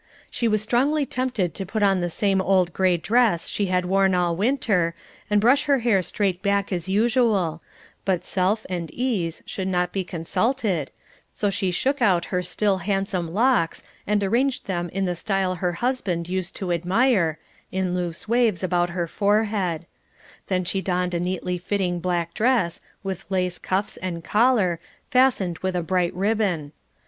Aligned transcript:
She 0.31 0.47
was 0.47 0.63
strongly 0.63 1.05
tempted 1.05 1.53
to 1.53 1.63
put 1.63 1.83
on 1.83 2.01
the 2.01 2.09
same 2.09 2.41
old 2.41 2.73
gray 2.73 2.97
dress 2.97 3.47
she 3.47 3.67
had 3.67 3.85
worn 3.85 4.15
all 4.15 4.35
winter, 4.35 4.95
and 5.29 5.39
brush 5.39 5.65
her 5.65 5.77
hair 5.81 6.01
straight 6.01 6.41
back 6.41 6.73
as 6.73 6.89
usual; 6.89 7.61
but 8.03 8.25
self 8.25 8.65
and 8.67 8.89
ease 8.89 9.43
should 9.45 9.67
not 9.67 9.91
be 9.93 10.03
consulted, 10.03 10.89
so 11.31 11.51
she 11.51 11.69
shook 11.69 12.01
out 12.01 12.25
her 12.33 12.41
still 12.41 12.79
handsome 12.79 13.31
locks 13.31 13.83
and 14.07 14.23
arranged 14.23 14.65
them 14.65 14.89
in 14.89 15.05
the 15.05 15.13
style 15.13 15.53
her 15.57 15.73
husband 15.73 16.27
used 16.27 16.55
to 16.55 16.71
admire, 16.71 17.37
in 17.71 17.93
loose 17.93 18.27
waves 18.27 18.63
about 18.63 18.89
her 18.89 19.05
forehead; 19.05 19.85
then 20.47 20.65
she 20.65 20.81
donned 20.81 21.13
a 21.13 21.19
neatly 21.19 21.59
fitting 21.59 21.99
black 21.99 22.33
dress, 22.33 22.81
with 23.03 23.23
lace 23.29 23.59
cuffs 23.59 23.97
and 23.97 24.23
collar, 24.23 24.79
fastened 25.11 25.59
with 25.59 25.75
a 25.75 25.83
bright 25.83 26.15
ribbon. 26.15 26.71